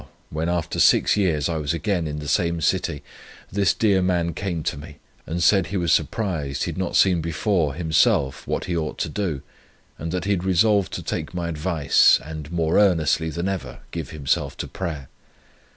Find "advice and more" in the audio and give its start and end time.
11.49-12.79